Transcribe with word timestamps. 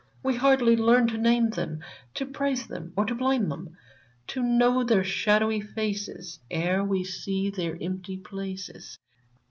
We 0.23 0.33
hardly 0.35 0.75
learn 0.75 1.05
to 1.09 1.17
name 1.19 1.51
them, 1.51 1.83
To 2.15 2.25
praise 2.25 2.65
them 2.65 2.91
or 2.97 3.05
to 3.05 3.13
blame 3.13 3.49
them, 3.49 3.77
To 4.29 4.41
know 4.41 4.83
their 4.83 5.03
shadowy 5.03 5.61
faces. 5.61 6.39
Ere 6.49 6.83
we 6.83 7.03
see 7.03 7.51
their 7.51 7.77
empty 7.79 8.17
places 8.17 8.97